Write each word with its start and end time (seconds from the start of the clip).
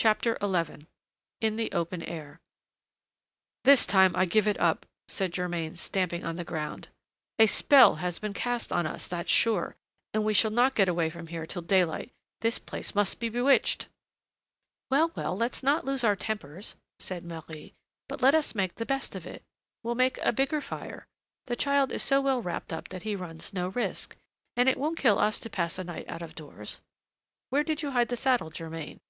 XI 0.00 0.14
IN 1.40 1.56
THE 1.56 1.72
OPEN 1.72 2.02
AIR 2.04 2.38
"This 3.64 3.84
time 3.84 4.14
I 4.14 4.26
give 4.26 4.46
it 4.46 4.56
up!" 4.60 4.86
said 5.08 5.32
Germain, 5.32 5.74
stamping 5.74 6.22
on 6.24 6.36
the 6.36 6.44
ground. 6.44 6.86
"A 7.40 7.46
spell 7.48 7.96
has 7.96 8.20
been 8.20 8.32
cast 8.32 8.70
on 8.72 8.86
us, 8.86 9.08
that's 9.08 9.28
sure, 9.28 9.74
and 10.14 10.24
we 10.24 10.34
shall 10.34 10.52
not 10.52 10.76
get 10.76 10.88
away 10.88 11.10
from 11.10 11.26
here 11.26 11.46
till 11.46 11.62
daylight. 11.62 12.12
This 12.42 12.60
place 12.60 12.94
must 12.94 13.18
be 13.18 13.28
bewitched." 13.28 13.88
"Well, 14.88 15.10
well, 15.16 15.36
let's 15.36 15.64
not 15.64 15.84
lose 15.84 16.04
our 16.04 16.14
tempers," 16.14 16.76
said 17.00 17.24
Marie, 17.24 17.74
"but 18.08 18.22
let 18.22 18.36
us 18.36 18.54
make 18.54 18.76
the 18.76 18.86
best 18.86 19.16
of 19.16 19.26
it. 19.26 19.42
We'll 19.82 19.96
make 19.96 20.18
a 20.18 20.32
bigger 20.32 20.60
fire, 20.60 21.08
the 21.48 21.56
child 21.56 21.90
is 21.90 22.04
so 22.04 22.20
well 22.20 22.40
wrapped 22.40 22.72
up 22.72 22.90
that 22.90 23.02
he 23.02 23.16
runs 23.16 23.52
no 23.52 23.70
risk, 23.70 24.16
and 24.56 24.68
it 24.68 24.78
won't 24.78 24.96
kill 24.98 25.18
us 25.18 25.40
to 25.40 25.50
pass 25.50 25.76
a 25.76 25.82
night 25.82 26.08
out 26.08 26.22
of 26.22 26.36
doors. 26.36 26.82
Where 27.50 27.64
did 27.64 27.82
you 27.82 27.90
hide 27.90 28.10
the 28.10 28.16
saddle, 28.16 28.50
Germain? 28.50 29.00